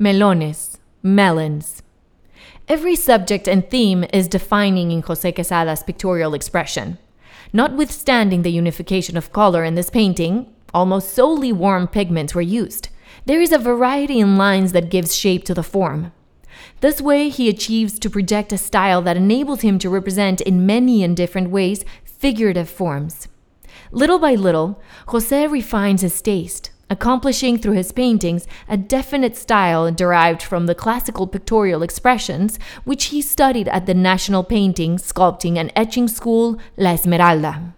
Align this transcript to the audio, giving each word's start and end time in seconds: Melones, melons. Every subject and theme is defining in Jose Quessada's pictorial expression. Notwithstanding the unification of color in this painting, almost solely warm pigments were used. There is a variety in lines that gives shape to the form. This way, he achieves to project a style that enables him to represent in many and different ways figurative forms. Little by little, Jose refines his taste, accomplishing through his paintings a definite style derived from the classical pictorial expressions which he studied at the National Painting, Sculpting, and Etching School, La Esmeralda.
Melones, 0.00 0.78
melons. 1.02 1.82
Every 2.68 2.96
subject 2.96 3.46
and 3.46 3.68
theme 3.68 4.06
is 4.14 4.28
defining 4.28 4.92
in 4.92 5.02
Jose 5.02 5.30
Quessada's 5.30 5.82
pictorial 5.82 6.32
expression. 6.32 6.96
Notwithstanding 7.52 8.40
the 8.40 8.50
unification 8.50 9.18
of 9.18 9.30
color 9.30 9.62
in 9.62 9.74
this 9.74 9.90
painting, 9.90 10.50
almost 10.72 11.12
solely 11.12 11.52
warm 11.52 11.86
pigments 11.86 12.34
were 12.34 12.40
used. 12.40 12.88
There 13.26 13.42
is 13.42 13.52
a 13.52 13.58
variety 13.58 14.20
in 14.20 14.38
lines 14.38 14.72
that 14.72 14.88
gives 14.88 15.14
shape 15.14 15.44
to 15.44 15.52
the 15.52 15.62
form. 15.62 16.12
This 16.80 17.02
way, 17.02 17.28
he 17.28 17.50
achieves 17.50 17.98
to 17.98 18.08
project 18.08 18.54
a 18.54 18.58
style 18.58 19.02
that 19.02 19.18
enables 19.18 19.60
him 19.60 19.78
to 19.80 19.90
represent 19.90 20.40
in 20.40 20.64
many 20.64 21.04
and 21.04 21.14
different 21.14 21.50
ways 21.50 21.84
figurative 22.04 22.70
forms. 22.70 23.28
Little 23.92 24.18
by 24.18 24.34
little, 24.34 24.80
Jose 25.08 25.46
refines 25.48 26.00
his 26.00 26.22
taste, 26.22 26.70
accomplishing 26.90 27.56
through 27.56 27.72
his 27.72 27.92
paintings 27.92 28.46
a 28.68 28.76
definite 28.76 29.36
style 29.36 29.90
derived 29.90 30.42
from 30.42 30.66
the 30.66 30.74
classical 30.74 31.26
pictorial 31.26 31.82
expressions 31.82 32.58
which 32.84 33.04
he 33.06 33.22
studied 33.22 33.68
at 33.68 33.86
the 33.86 33.94
National 33.94 34.44
Painting, 34.44 34.96
Sculpting, 34.96 35.56
and 35.56 35.72
Etching 35.74 36.08
School, 36.08 36.58
La 36.76 36.92
Esmeralda. 36.92 37.72